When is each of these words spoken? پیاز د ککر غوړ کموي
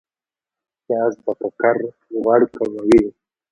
پیاز 0.85 1.13
د 1.25 1.27
ککر 1.41 1.77
غوړ 2.21 2.41
کموي 2.55 3.03